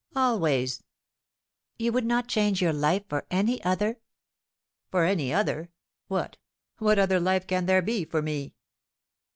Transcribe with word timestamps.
"Always." 0.15 0.81
"You 1.77 1.91
would 1.91 2.07
not 2.07 2.27
change 2.27 2.59
your 2.59 2.73
life 2.73 3.03
for 3.07 3.27
any 3.29 3.63
other?" 3.63 3.99
"For 4.89 5.05
any 5.05 5.31
other? 5.31 5.69
What 6.07 6.37
what 6.79 6.97
other 6.97 7.19
life 7.19 7.45
can 7.45 7.67
there 7.67 7.83
be 7.83 8.05
for 8.05 8.23
me?" 8.23 8.55